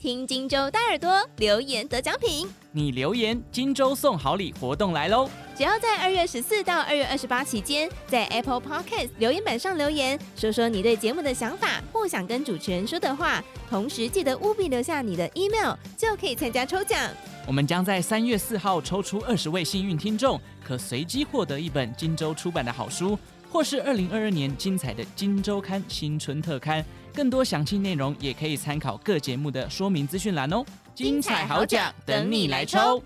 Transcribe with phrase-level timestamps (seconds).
[0.00, 5.28] 听荆州大耳朵留言得奖品，你留言荆州送好礼活动来喽！
[5.54, 16.98] 只要在二月十四到二月二十八期间，在 Apple Podcast 留言板上留言，说说你对节目的想法或想跟主持人说的话，同时记得务必留下你的 email，就可以参加抽奖。
[17.46, 23.18] 我们将在三月四号抽出二十位幸运听众，可随机获得一本荆州出版的好书，
[23.50, 26.82] 或是二零二二年精彩的《荆州刊》新春特刊。
[27.14, 30.64] 更多详细内容也可以参考各节目的说明资讯栏哦。
[30.94, 33.02] 精彩好奖等你来抽！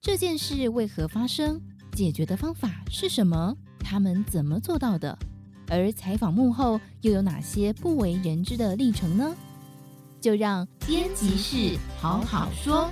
[0.00, 1.60] 这件事为何发生？
[1.92, 3.56] 解决的方法是什么？
[3.78, 5.16] 他们怎么做到的？
[5.68, 9.34] 而采访幕后又有哪些不为人知的历程呢？
[10.20, 12.90] 就让编辑室好好说。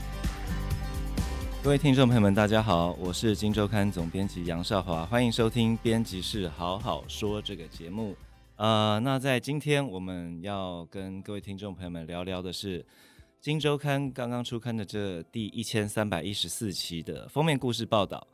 [1.63, 8.17] 各位听众朋友们，大家好，我是《金周刊》总编辑杨少华，欢迎收听《编辑室好好说》这个节目。
[8.57, 12.81] 呃，那在今天我们要跟各位听众朋友们聊聊的是
[13.41, 18.25] 《今周刊》刚刚出刊的这第一千三百一十四期的封面故事报道。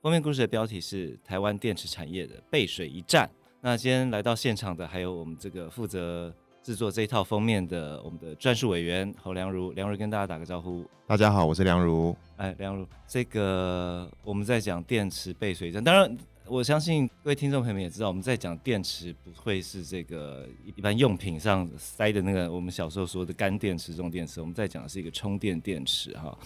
[0.00, 3.28] 封面故事的标题是“台湾电池产业的背水一战”。
[3.60, 10.84] 那今天来到现场的还有我们这个负责制作这一套封面的我们的撰述委员侯良如，良如跟大家打个招呼。
[11.06, 12.14] 大家好，我是良如。
[12.36, 16.16] 哎，良如，这个我们在讲电池背水一战，当然。
[16.46, 26.36] 我相信各位听众朋友们也知道，我们在讲电池不会是这个一般用品上塞的那个我们小时候说的干电池这种电池，我们在讲的是一个充电电池哈。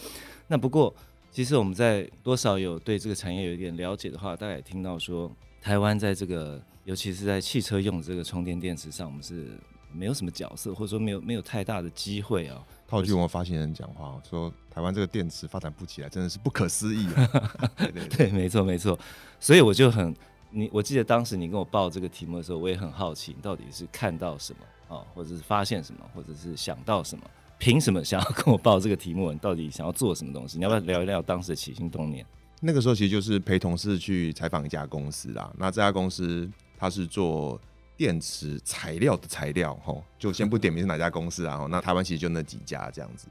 [0.47, 0.95] 那不过，
[1.33, 9.59] 其实我们在多少有对这个产业有一点了解的话，大家也听到说，台湾在这个尤其是在汽车用的这个充电电池上，我们是
[9.93, 12.63] 没有什么角色，或者说没有没有太大的机会啊。
[12.89, 17.29] 套句我们发行人讲话说，台湾这个电池发展不起来，真的是不可思议啊！
[17.77, 18.97] 对对对，对，没错没错。
[19.41, 20.15] 所以我就很
[20.51, 27.25] 你，我记得当时你跟我报这个题目的时候，我也很好奇，你到底是看到什么啊，或者是发现什么，或者是想到什么？
[27.59, 29.33] 凭什么想要跟我报这个题目？
[29.33, 30.57] 你到底想要做什么东西？
[30.57, 32.25] 你要不要聊一聊当时的起心动念？
[32.61, 35.53] 那个时候其实就是陪同事去采访一家公司啦。
[35.59, 37.61] 那这家公司它是做。
[37.97, 41.67] 电池材料的材料，吼，就先不点名是哪家公司啊？
[41.71, 43.29] 那台湾其实就那几家这样子。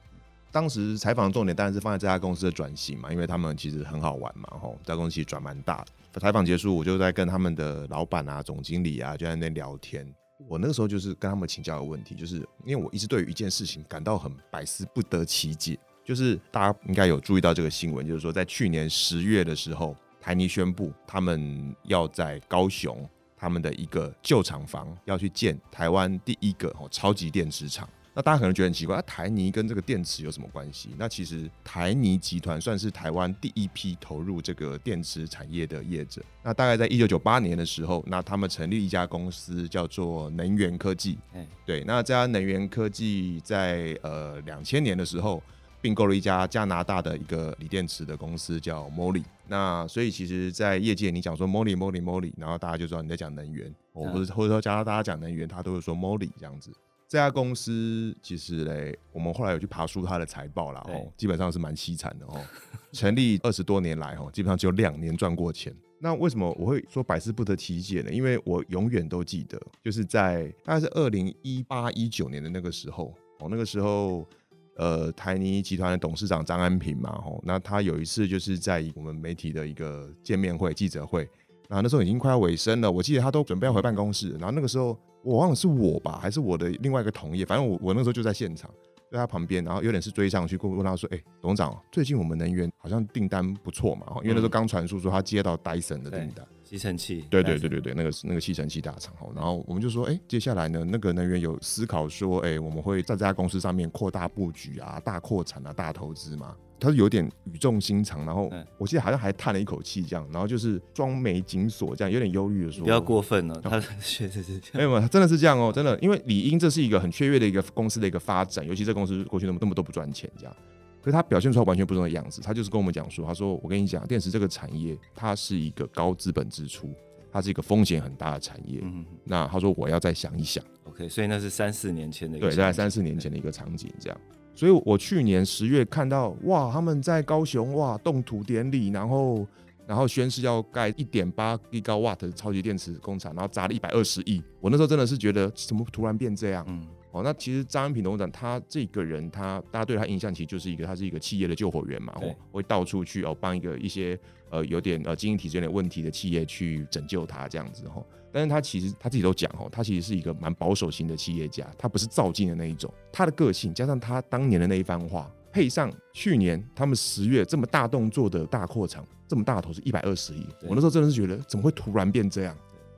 [0.51, 6.19] 当时采访的重点当然是放在这家公司的转型嘛，因为他们其实很好玩嘛，吼，这家公司其实转蛮大的。
[6.19, 10.07] 采访结束，我就在跟他们的老板啊、总经理啊就在那聊天。
[10.47, 22.97] 我那个时候就是跟他们请教一个问题，就是因为我一直对于一件事情感到很百思不得其解，就是大家应该有注意到这个新闻，就是说在去年十月的时候，台泥宣布他们要在高雄。
[23.37, 30.89] 他们的一个旧厂房要去建台湾第一个哦超级电池厂，那大家可能觉得很奇怪，那台泥跟这个电池有什么关系？
[30.97, 36.21] 那其实台泥集团算是台湾第一批投入这个电池产业的业者。
[36.43, 41.17] 那大概在一九九八年的时候，那他们成立一家公司叫做能源科技。
[41.65, 45.43] 对，那这家能源科技在呃两千年的时候。
[45.85, 49.23] 并购了一家加拿大的一个锂电池的公司，叫 Molly。
[49.47, 56.71] 那所以其实，在业界你讲说 Molly Molly Molly，然后大家就知道你在讲能源，或者或者说加拿大讲能源，他都会说 Molly 这样子。
[57.07, 62.43] 这家公司其实嘞，我们后来有去爬书它的财报啦，哦，基本上是蛮凄惨的哦。
[62.91, 65.71] 成立二十多年来，哦，基本上只有两年赚过钱。
[65.99, 68.11] 那为什么我会说百思不得其解呢？
[68.11, 74.27] 因为我永远都记得，就是在大概是二零一八一九年的那个时候，哦，那个时候。
[74.75, 81.25] 呃，台泥集团的董事长张安平嘛，吼，那他有一次就是在我们媒体的一个见面会、记者会，
[81.69, 88.69] 那那时候已经快要尾声了，我记得他都准备要回办公室，然后那个时候我忘了是我吧，还是我的另外一个同业，反正我我那时候就在现场，
[89.11, 96.45] 在他旁边，然后有点是追上去，过问他说，哎、欸，董事长，最近我们能源好像订单不错嘛，因为那时候刚传出说他接到戴森的订单。
[96.63, 106.55] 吸尘器，对对对对对，那个是那个吸尘器大厂哈，然后我们就说，哎、欸，接下来呢，那个能源有思考说，哎、欸，我们会在这家公司上面扩大布局啊，大扩产啊，大投资嘛。
[106.79, 120.55] 他是有点语重心长，然后我记得好像还叹了一口气这样，然后就是双眉紧锁这样，有点忧郁的说，不要过分了，他确实是这样，没有没有，真的是这样哦，真的，因为理应这是一个很雀跃的一个公司的一个发展，尤其这公司过去那么那么都不赚钱这样。
[121.01, 126.91] 可是他表现出来完全不是那个样子，他就是跟我们讲说，他说我跟你讲，电池这个产业它是一个高资本支出，
[127.31, 128.79] 它是一个风险很大的产业。
[128.81, 130.63] 嗯，那他说我要再想一想。
[130.85, 134.19] OK，所以那是三四年前的一个对，大概三四年前的一个场景这样。
[134.55, 139.45] 所以我去年十月看到哇，他们在高雄哇动土典礼，然后
[139.85, 144.41] 然后宣誓要盖一点八一兆瓦的超级电池工厂，然后砸了一百二十亿。
[144.61, 146.65] 我那时候真的是觉得怎么突然变这样？
[147.15, 154.19] 哦，那其实张安平董事长他这个人，他大家对他印象其实就是一个，他是一个企业的救火员嘛，哦，会到处去哦帮一个一些
[154.49, 158.03] 呃有点呃经营体制有点问题的企业去拯救他这样子哈。
[158.33, 162.93] 但是他其实他自己都讲哦，他其实是一个蛮保守型的企业家，他不是造进的那一种。
[163.13, 172.53] 他的个性加上他当年的那一番话，配上去年他们十月这么大动作的大扩厂，这么大的投资一百二十亿，我那时候真的是觉得怎么会突然变这样？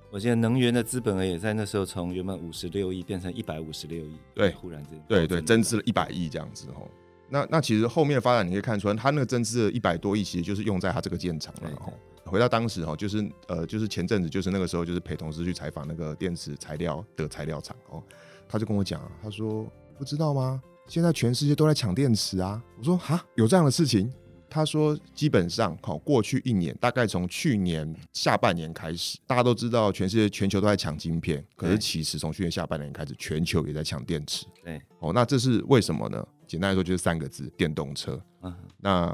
[0.09, 6.88] 我记得能源的资本额也在那时候从原本五十六亿变成一百五十六亿，对，忽然间对对增资了一百亿这样子哦。
[7.30, 11.92] 那那其实后面的发展你可以看出来，他那个增资的一百多亿其实就是用在他这个建厂了哈。
[12.24, 18.01] 回到当时哈，就是呃就是前阵子就是那个时候就是陪同事去采访那个电池材料的材料厂哦，
[18.48, 19.65] 他就跟我讲，他说
[19.98, 20.62] 不知道吗？
[20.88, 22.63] 现在全世界都在抢电池啊。
[22.77, 24.10] 我说哈，有这样的事情？
[24.49, 31.44] 他说：“基本上，好，过去一年，大概从去年下半年开始，大家都知道，全世界全球都在抢晶片。
[31.55, 34.45] 可是，其实从去年下半年开始，全球也在抢电池。
[34.63, 36.25] 对，哦，那这是为什么呢？
[36.47, 38.19] 简单来说，就是三个字：电动车。
[38.41, 39.07] 嗯，那，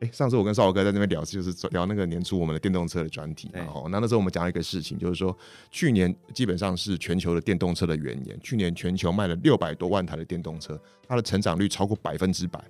[0.00, 3.48] 哎、欸，上次我跟少豪哥在那边聊，就是聊那个年初我们的电动车的专题。
[3.52, 5.36] 然后，那那时候我们讲了一个事情，就是说，
[5.70, 8.38] 去年基本上是全球的电动车的元年。
[8.40, 12.62] 去年全球卖了六百多万台的电动车，它的成长率超过百分之百。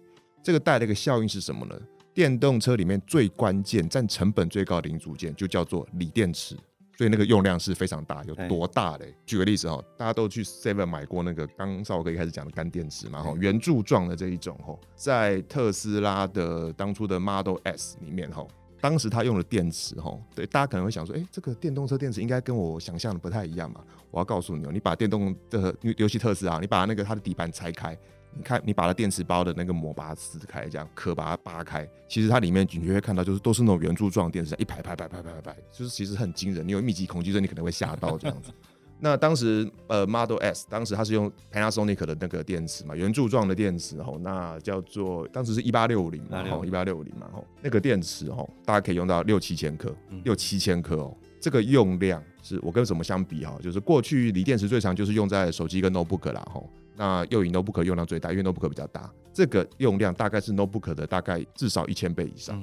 [0.42, 1.74] 这个带来的一个效应是什么呢？
[2.12, 6.56] 电动车里面最关键、占成本最高的零组件就叫做锂电池，
[6.98, 8.22] 所以那个用量是非常大。
[8.24, 9.14] 有多大嘞？
[9.24, 18.46] 举个例子哈，大家都去 Seven 买过那个刚少哥一开始讲的干电池嘛哈，圆柱状的这一种哈，在特斯拉的当初的 Model S 里面哈，
[18.80, 23.80] 当时他用的电池哈，对大家可能会想说，哎，这个电动车电池应该跟我想象的不太一样嘛？
[24.10, 27.96] 我要告诉你哦，你把电动的尤其特斯拉，你把那个它的底盘拆开。
[28.36, 36.66] 你看，你把它电池包的那个膜把它撕开，这样壳把它扒开，其实它里面你就会看到，就是都是那种圆柱状电池，一排排排排排排，就是其实很惊人。
[36.66, 38.52] 你有密集恐惧症，你可能会吓到这样子。
[39.02, 49.90] 那当时呃 Model S，当时它是用 Panasonic 的那个电池嘛，圆柱状的电池吼，那叫做当时是一八六五零嘛，吼一八六五零嘛吼，那个电池吼，大家可以用到六七千克，
[50.22, 53.58] 六七千克哦，这个用量是我跟什么相比哈？
[53.62, 56.68] 就是过去锂电池最长就是用在手机跟 notebook 啦吼。
[57.00, 62.62] 那又以 notebook 用量最大，因为 notebook 比较大，这个用量大概是 notebook 的大概至少一千倍以上。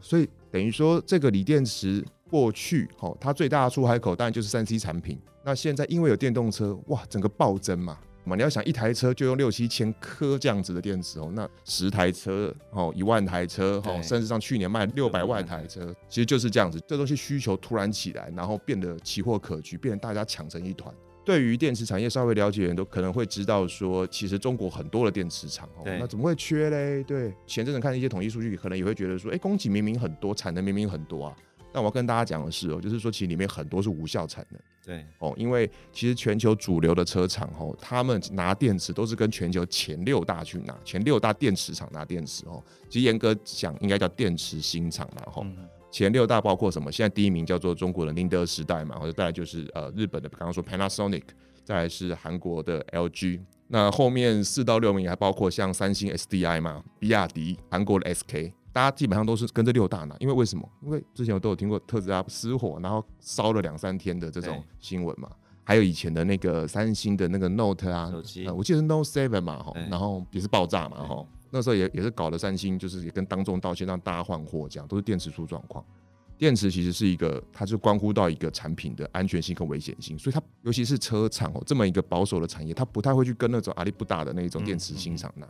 [0.00, 5.20] 所以等于说，这个锂电池过去，吼，它最大的出海口当然就是三 C 产品。
[5.44, 7.96] 那现在因为有电动车，哇，整个暴增嘛。
[8.24, 16.82] 嘛，你要想一台车就用六七千颗这样子的电池哦，那十台车，哦，一万台车，哦，甚至上去年卖六百万台车，其实就是这样子。
[16.88, 20.92] 这东西需求突然起来，然后变得奇货可居，变得大家抢成一团。
[21.26, 27.02] 对于电池产业稍微了解的人都可能会知道，说其实中国很多的电池厂哦，那怎么会缺嘞？
[27.02, 31.36] 对，前阵子看一些统计数据，可能也会觉得说，哎，供给明明很多，产能明明很多啊。
[31.72, 34.60] 但我要跟大家讲的是哦，就是说其实里面很多是无效产能。
[34.84, 42.62] 对哦，因为其实全球主流的车厂哦，他们拿电池都是跟全球前六大去拿，前六大电池厂拿电池哦。
[42.88, 45.44] 其实严格讲，应该叫电池新厂然后。
[46.04, 46.92] 前六大包括什么？
[46.92, 51.22] 现在第一名叫做中国的宁德时代嘛，或者再来就是呃日本的，刚刚说 Panasonic，
[51.64, 53.40] 再来是韩国的 LG。
[53.68, 58.52] 那后面四到六名还包括像三星 SDI 嘛，比亚迪，韩国的 SK。
[58.72, 60.68] 大家基本上都是跟这六大拿，因为为什么？
[60.82, 65.30] 因为之前我都有听过特斯拉失火，然后烧了两三天的这种新闻嘛。
[65.64, 71.26] 还有以前的那个三星的那个 Note 啊，手机，呃，我记得是 Note Seven 嘛，哈，然后也是爆炸嘛，哈。
[71.56, 75.82] 那时候也也是搞了三星，就是也跟当众道歉，让大家换货，这样都是电池出状况。
[76.36, 85.46] 电池其实是一个，它就关乎到一个产品的安全性跟危险性，所以它尤其是车厂哦，这么一个保守的产业，它不太会去跟那种阿里不大的那种电池新厂拿，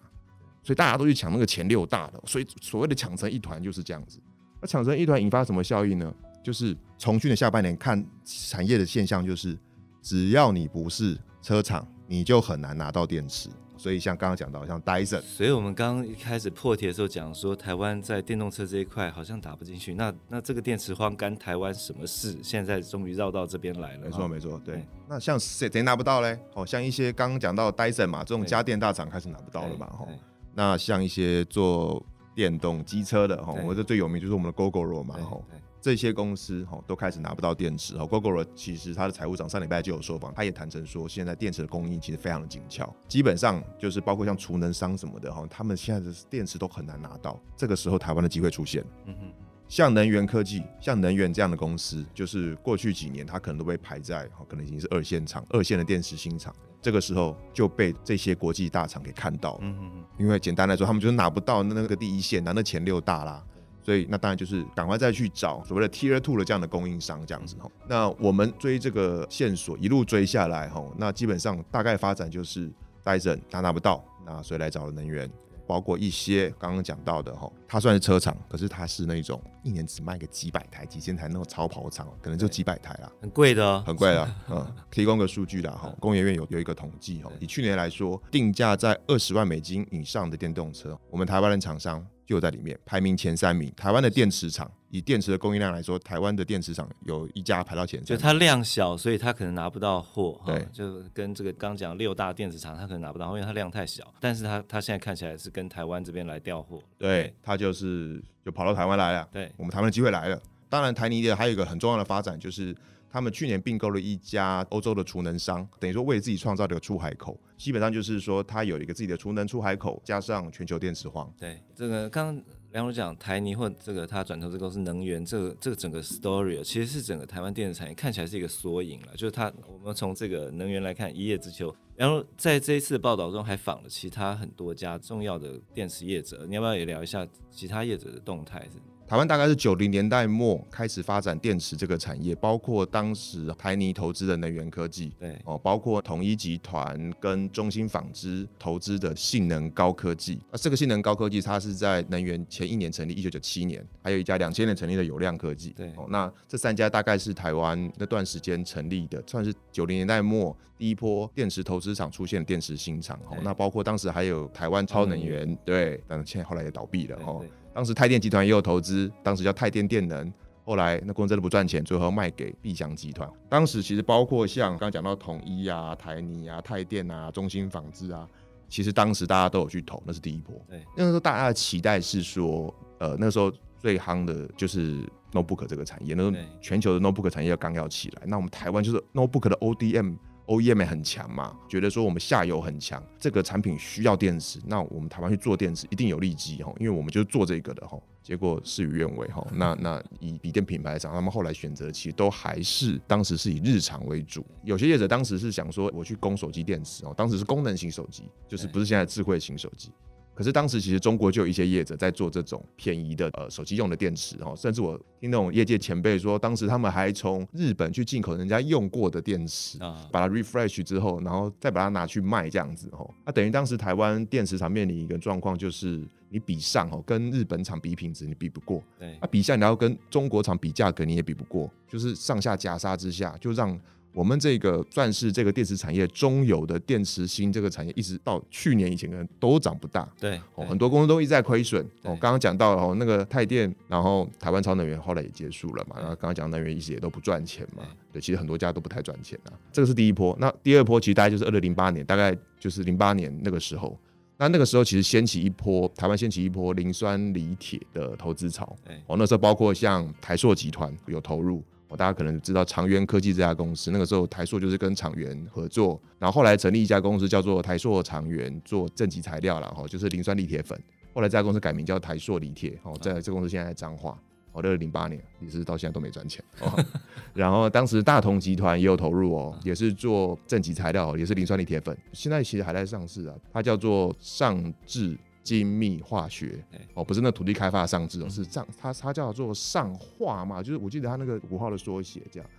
[0.62, 4.20] 所以大家都去抢那个前六大的，所以所谓的抢成一团就是这样子。
[4.60, 6.14] 那抢成一团引发什么效应呢？
[6.40, 9.58] 就是从去年下半年看产业的现象，就是
[10.00, 13.50] 只要你不是车厂，你就很难拿到电池。
[13.76, 19.94] 所以像刚刚讲到像 Dyson，所以我们刚刚一开始破题的时候讲说，台湾在电动车这一块好像打不进去。
[19.94, 22.38] 那那这个电池荒干台湾什么事？
[22.42, 24.06] 现在终于绕到这边来了。
[24.06, 24.84] 没错没错，对。
[25.08, 26.38] 那像谁谁拿不到嘞？
[26.54, 29.86] 哦，像一些刚刚讲到 Dyson 嘛，这种家电大厂开始拿不到了嘛。
[29.86, 30.06] 哈，
[30.54, 32.04] 那像一些做
[32.34, 35.16] 电动机车的哈，我觉得最有名就是我们的 Gogoro 嘛。
[35.16, 35.38] 哈。
[35.80, 47.40] 这些公司哈都开始拿不到电池哈，Gogoro 其实它的财务长上礼拜就有受访，他也坦诚说，现在电池的供应其实非常的紧俏，基本上就是包括像储能商什么的哈，他们现在的电池都很难拿到。
[47.56, 49.32] 这个时候台湾的机会出现，嗯哼，
[49.68, 56.52] 像能源科技、像能源这样的公司，就是过去几年它可能都被排在哈，可能已经是二线厂、二线的电池新厂，
[56.82, 63.44] 这个时候就被这些国际大厂给看到了，嗯哼，因为简单来说，他们就是拿不到那个第一线，拿那前六大啦。
[63.86, 67.70] 所以那当然就是赶快再去找所谓的 Tier Two 的这样的供应商这样子哈。
[67.86, 72.68] 那我们追这个线索一路追下来哈，那基本上大概发展就是
[73.04, 75.30] Dyson 他拿不到，那所以来找了能源。
[75.68, 84.34] 包括一些刚刚讲到的哈，它算是车厂，可是它是那种一年只卖个几百台、几千台那种超跑厂，可能就几百台啦，很贵的哦，很贵的。
[84.48, 92.06] 嗯，提供个数据啦哈，工研院有有一个统计哈，以去年来说，定价在二十万美金以上的电动车，我们台湾的厂商。
[92.26, 93.72] 就在里面排名前三名。
[93.76, 98.06] 台湾的电池厂，以电池的供应量来说，台湾的电池厂有一家排到前三。
[98.06, 100.40] 就它量小，所以它可能拿不到货。
[100.44, 104.12] 对，就跟这个刚讲六大电池厂，它可能拿不到，因为它量太小。
[104.20, 106.82] 但是它它现在看起来是跟台湾这边来调货。
[106.98, 109.28] 对，它就是就跑到台湾来了。
[109.32, 110.40] 对，我们台湾的机会来了。
[110.68, 112.76] 当然，台泥的还有一个很重要的发展就是。
[113.16, 117.40] 他们去年并购了一家欧洲的储能商，等于说为自己创造了一个出海口。
[117.56, 121.32] 基本上就是说，它有一个自己的储能出海口，加上全球电池荒。
[121.40, 122.34] 对，这个刚
[122.72, 129.12] 梁总讲台泥或这个他转投这个是能源，这个这个整个 story 其实是整个台湾电子产业看起来是一个缩影了。
[129.12, 131.74] 就是他，我们从这个能源来看，一叶知秋。
[131.96, 138.68] 然后在这一次报道中还访了其他很多家重要的电池业者，你要不要也聊一下其他业者的动态？
[139.08, 150.40] 台湾大概是九零年代末开始发展电池这个产业，包括当时台泥投资的能源科技，对哦，包括统一集团跟中兴纺织投资的性能高科技。
[150.50, 155.70] 那这个性能高科技，它是在能源前一年成立，一九九七年，还有一家两千年成立的有量科技。
[155.70, 163.16] 对哦，那这三家大概是台湾那段时间成立的，算是九零年代末第一波电池投资厂出现的电池新厂。
[163.30, 167.16] 哦，那包括当时还有台湾超能源，嗯、对，但是现在后来也倒闭了。
[167.24, 167.44] 哦。
[167.76, 170.32] 当时泰电集团也有投资，当时叫泰电电能，
[170.64, 173.30] 后来那公司真的不赚钱，最后卖给碧祥集团。
[173.50, 178.26] 当时其实包括像刚刚讲到统一啊、台泥啊、泰电啊、中兴纺织啊，
[178.66, 180.58] 其实当时大家都有去投，那是第一波。
[180.70, 185.02] 对，那个时候大家的期待是说，呃，那个时候最夯的就是
[185.32, 190.16] notebook 这个产业，那时候全球的 notebook 产业刚要起来，那我们台湾就是 notebook 的 ODM。
[190.46, 197.98] OEM 很强嘛，觉得说我们下游很强，这个产品需要电池，那我们台湾去做电池一定有利基哈，因为我们就是做这个的哈。
[198.22, 204.44] 结果事与愿违哈， 那那以笔电品牌厂，他们后来选择其实都还是当时是以日常为主。
[204.64, 209.92] 有些业者当时是想说我去供手机电池哦，当时是功能型手机，就是不是现在智慧型手机。
[210.36, 219.78] 可是当时其实中国就有一些业者在做这种便宜的呃手机用的电池哦，甚至我听那种业界前辈说，当时他们还从日本去进口人家用过的电池，
[220.12, 223.10] 把它 refresh 之后，然后再把它拿去卖这样子哦。
[223.24, 233.80] 那等于当时台湾电池厂面临一个状况，就是你比上哦，跟日本厂比品质你比不过，对，那比下你要跟中国厂比价格你也比不过，就是上下夹杀之下，就让。
[234.16, 240.08] 我们这个算是这个电池产业中游的电池芯这个产业，一直到去年以前可能都涨不大。
[240.18, 241.84] 对，哦，很多公司都一直在亏损。
[242.02, 245.96] 哦，刚刚讲到哦，那个泰电，然后台湾超能源后来也结束了嘛。
[245.98, 247.82] 然后刚刚讲能源一直也都不赚钱嘛。
[248.10, 249.52] 对，其实很多家都不太赚钱啊。
[249.70, 250.34] 这个是第一波。
[250.40, 253.94] 那第二波其实大概就是二零零八年，大概就是零八年那个时候。
[254.38, 258.74] 那那个时候其实掀起一波台湾掀起一波磷酸锂铁的投资潮。
[259.06, 261.62] 哦，那时候包括像台塑集团有投入。
[261.94, 270.78] 大家可能知道长源科技这家公司，那个时候台塑就是跟长源合作，然后后来成立一家公司叫做台塑长源，做正极材料了哈，就是磷酸锂铁粉。
[271.14, 274.18] 后来这家公司改名叫台塑锂铁，哦，在这公司现在在彰化，
[274.52, 276.44] 哦，那是零八年，也是到现在都没赚钱。
[276.60, 276.84] 哦、
[277.32, 285.16] 然后当时大同集团也有投入哦，也是做正极材料，也是磷酸锂铁粉，现在其实还在上市啊，它叫做上智。
[285.46, 286.58] 精密化学
[286.94, 292.50] 哦，不是那土地开发的上智哦，是上它它叫做上化嘛，就是我记得它那个五号的缩写这样。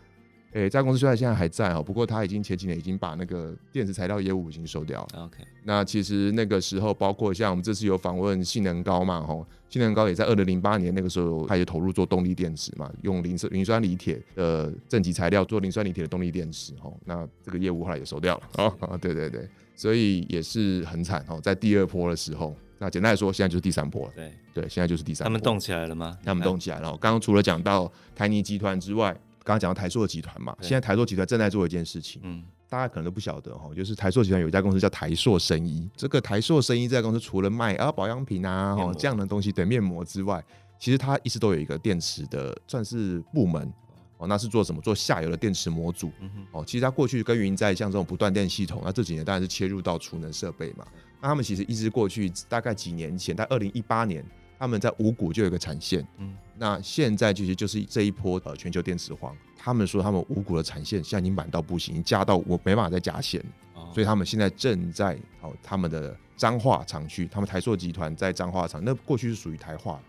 [0.54, 5.26] 诶，这家公司虽然现在还在哦，不过它已经前几年已经把那个电池材料业务已经收掉了。
[5.26, 18.44] OK，那其实那个时候包括像我们这次有访问性能高嘛，吼，性能高也在二零零八年那个时候开始投入做动力电池嘛，用磷酸磷酸锂铁的正极材料做磷酸锂铁的动力电池，吼，那这个业务后来也收掉了。
[18.56, 22.56] 哦， 对对对，所以也是很惨哦，在第二波的时候。
[22.80, 24.14] 那简单来说，现在就是第三波了。
[24.16, 25.30] 对对，现在就是第三波。
[25.30, 26.18] 他们动起来了吗？
[26.24, 26.90] 他们动起来了。
[26.98, 29.12] 刚刚除了讲到台泥集团之外，
[29.44, 35.90] 刚刚讲到台塑集团嘛，现在台塑集团正在做一件事情，嗯，大家可能都不晓得哈，就是台塑集团有一家公司叫台塑生医。
[35.96, 40.44] 这个台塑生医这家公司除了卖啊保养品啊哦这样的东西，对面膜之外，
[40.78, 43.74] 其实它一直都有一个电池的算是部门
[44.18, 44.82] 哦，那是做什么？
[44.82, 46.12] 做下游的电池模组。
[46.52, 50.86] 哦，其实它过去耕耘在像这种不断电系统，那这几年当然是切入到储能设备嘛。
[51.20, 54.24] 那他们其实一直过去大概几年前，在二零一八年，
[54.60, 56.06] 他们在五股就有一个产线。
[56.18, 63.44] 嗯，那现在其实就是这一波呃全球电池荒，他们说他们五股的产线现在已经满到不行，加到我没办法再加线，
[63.74, 70.00] 哦、所以他们现在正在哦他们的彰化厂区，他们台塑集团在彰化厂，那过去是属于台化，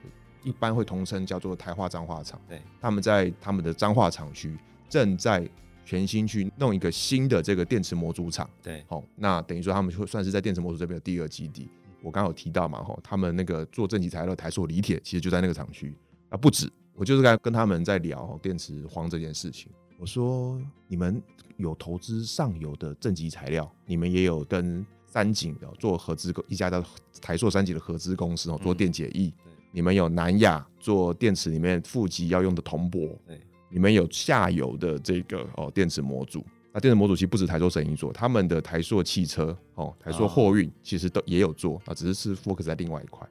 [0.42, 2.38] 一般会统称叫做台化彰化厂。
[2.48, 4.56] 对，他们在他们的彰化厂区
[4.88, 5.48] 正在
[5.88, 8.48] 全新去弄一个新的这个电池模组厂。
[8.62, 11.66] 对，好，那等于说他们就算是在电池模组这边的第二基地。
[12.02, 15.94] 我刚刚有提到嘛，哈，他们那个做正极材料台塑锂铁，其实就在那个厂区。
[16.28, 19.72] 啊，不止，我就是在跟他们在聊电池荒这件事情。
[19.98, 21.22] 我说，你们
[21.56, 26.84] 有投资上游的正极材料，你们也有跟三井的做合资，一家叫
[27.22, 29.32] 台塑三井的合资公司哦，做电解液。
[29.46, 33.38] 嗯你们有南亚做电池里面负极要用的铜箔，对，
[33.70, 43.26] 你们有下游的这个哦电池模组，那电池模组其实不止台塑生意做，他们的台塑汽车哦，台塑货运其实都也有做啊，只是是 focus 在另外一块。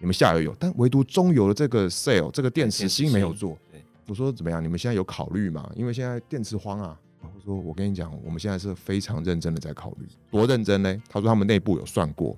[0.00, 3.58] 你们下游有，但唯独中游的这个 sale 这个电池芯没有做。
[4.06, 4.62] 我说怎么样？
[4.62, 5.70] 你们现在有考虑吗？
[5.74, 6.98] 因为现在电池荒啊。
[7.20, 11.02] 我说我跟你讲，我们现在是非常认真的在考虑，多认真呢？
[11.08, 12.36] 他说他们内部有算过。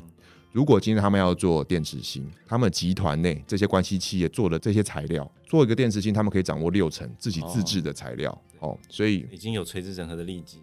[0.53, 10.59] 如果今天他们要做电池芯，他们集团内这些关系企业做的这些材料，做一个电池芯，他们可以掌握六成自己自制的材料哦，哦，所以已经有垂直整合的利基。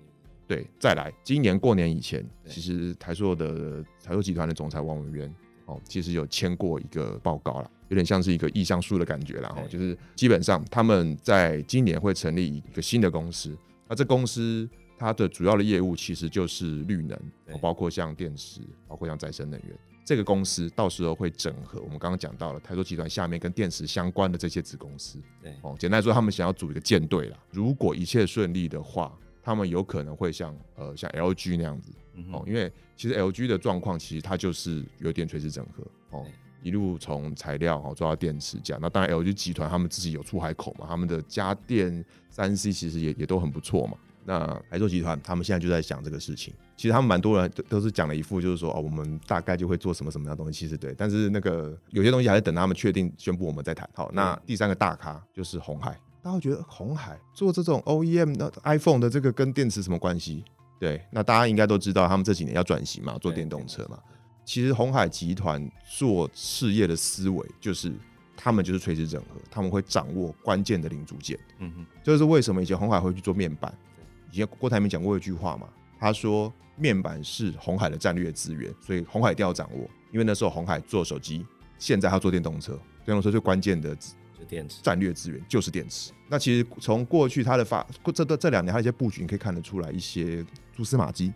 [0.45, 5.33] 对，再来，今年过年以前，其实台塑的台塑集团的总裁王文渊
[5.65, 14.69] 哦，其实有签过一个报告了，有点像是一个意向书的感觉了哈，就是基本上他们在今年会成立一个新的公司，那这公司。
[14.97, 17.19] 它的主要的业务其实就是绿能，
[17.61, 19.77] 包括像电池，包括像再生能源。
[20.03, 25.19] 这个公司到时候会整合我们刚刚讲到了台塑集团下面跟电池相关的这些子公司。
[25.43, 27.37] 对，哦，简单来说，他们想要组一个舰队啦。
[27.51, 29.13] 如果一切顺利的话，
[29.43, 31.91] 他们有可能会像呃像 LG 那样子
[32.31, 36.25] 哦，因为其实 LG 的状况其实它就是有点垂直整合哦，
[36.63, 38.79] 一路从材料哦做到电池这样。
[38.81, 43.97] 那当然 LG 集团他们自己有出海口嘛，他们的家电三 C 其实也也都很不错嘛。
[44.29, 53.89] 那台塑集团他们现在就在想这个事情，其实他们蛮多人都都是讲了一副就是说哦，我们大概就会做什么什么样的东西，其实对，但是那个有些东西还是等他们确定宣布我们再谈。
[53.93, 55.91] 好，那第三个大咖就是红海，
[56.21, 60.43] 大家会觉得红海做这种 OEM 的 iPhone 的这个跟电池什么关系？
[60.77, 63.97] 对，那大家应该都知道他们这几年要转型嘛，做电动车嘛。
[64.43, 67.93] 其实红海集团做事业的思维就是
[68.35, 71.39] 他们就是垂直整合，他们会掌握关键的零组件。
[71.59, 73.73] 嗯哼，这就是为什么以前红海会去做面板。
[74.31, 75.67] 以前郭台铭讲过一句话嘛，
[75.99, 79.89] 他说面板是鸿海的战略资源，所以鸿海一定要掌握。
[80.11, 81.45] 因为那时候鸿海做手机，
[81.77, 83.95] 现在他做电动车，电动车最关键的
[84.47, 86.11] 电池战略资源就是电池。
[86.29, 91.33] 那其实从过去他的发这这这两年他一些布局，你可以看得出来一些蛛丝马迹。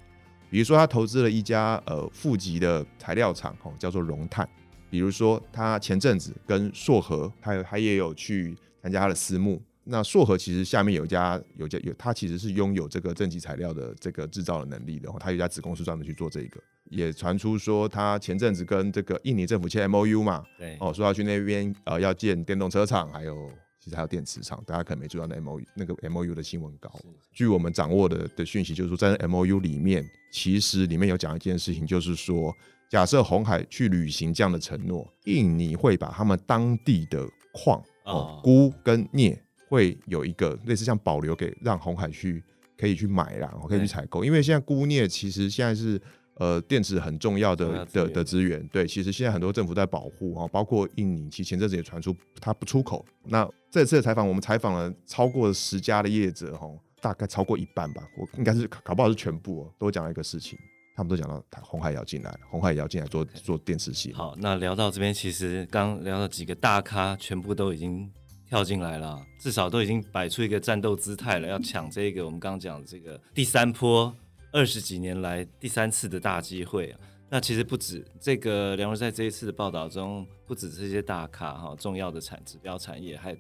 [0.49, 4.47] 比如说他投资了一家呃负极的材料厂，哦叫做荣碳。
[4.89, 9.61] 比如说他前阵子跟硕禾，他他也有去参加他的私募。
[9.91, 16.61] 那硕和其实下面有一家有家有，他其实是拥有这个正极材料的这个制造的能力的，然后他有一家子公司专门去做这个。
[16.89, 23.49] 也传出说他前阵子跟这个印尼政府签 MOU 嘛，对，哦，说要去那边呃要建电动车厂，还有
[23.79, 26.93] 其实还有电池厂，大家可能没注意到那 MOU 那个 MOU 的新闻稿。
[27.33, 32.53] 据我们掌握的的讯息，就是说在 MOU 里面，其实里面有讲一件事情，就是说
[32.89, 39.41] 假设红海去履行这样的承诺，印尼会把他们当地的矿哦钴跟镍。
[39.71, 42.43] 会有一个类似像保留给让红海去
[42.77, 45.99] 可以去买啦，可以去采购，因为现在钴镍其实现在是
[46.33, 53.05] 呃电池很重要的的的资源，对，其实现在很多政府在保护啊，包括印尼，其实前阵子也传出它不出口。
[53.23, 56.67] 那这次的采访，我们采访了超过十家的业者哈，
[56.99, 60.59] 大概超过一半吧，我应该是搞不好是全部哦，都讲了一个事情，
[60.97, 64.11] 他们都讲到红海也要进来，红海也要进来做做电池系。
[64.11, 68.11] 好，那聊到这边，其实刚聊到几个大咖，全部都已经。
[68.51, 74.13] 跳进来了，至少都已经摆出一个战斗姿态了，要抢这个我们刚刚讲的这个第三波
[74.51, 76.93] 二十几年来第三次的大机会。
[77.29, 83.33] 那其实不止这个，梁文在这一次的报道中，不止这些大咖哈，重要的产指标产业，还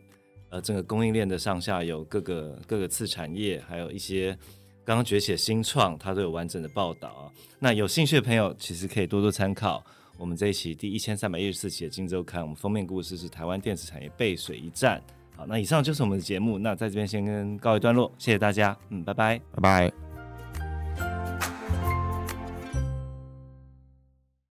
[0.47, 4.31] 呃整个供应链的上下游各个各个次产业，还有一些
[4.85, 7.27] 刚刚崛起的新创，它都有完整的报道啊。
[7.59, 9.85] 那有兴趣的朋友，其实可以多多参考。
[10.21, 15.01] 我们这一期第一千三百一十四期的《金周刊》，我们封面故事是台湾电子产业背水一战。
[15.35, 20.10] 好，那以上就是我们的节目，那在这边先跟告一段落，谢谢大家，嗯，拜拜，拜拜。